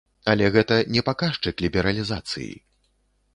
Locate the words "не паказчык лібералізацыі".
0.95-2.49